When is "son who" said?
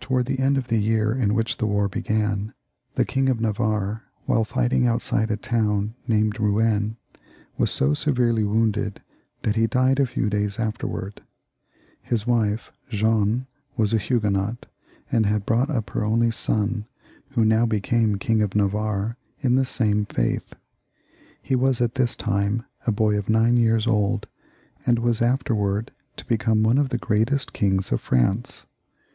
16.30-17.44